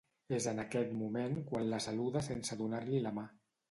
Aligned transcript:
És 0.37 0.47
en 0.51 0.61
aquest 0.63 0.95
moment 1.03 1.37
quan 1.53 1.69
la 1.77 1.83
saluda 1.89 2.27
sense 2.33 2.63
donar-li 2.67 3.09
la 3.09 3.19
mà. 3.23 3.33